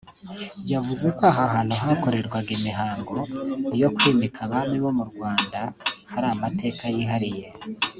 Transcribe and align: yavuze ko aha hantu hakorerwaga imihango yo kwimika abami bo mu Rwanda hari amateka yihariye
yavuze 0.71 1.07
ko 1.17 1.21
aha 1.31 1.43
hantu 1.53 1.73
hakorerwaga 1.81 2.49
imihango 2.59 3.15
yo 3.81 3.87
kwimika 3.95 4.39
abami 4.45 4.77
bo 4.83 4.91
mu 4.97 5.03
Rwanda 5.11 5.59
hari 6.11 6.27
amateka 6.35 6.83
yihariye 6.95 7.45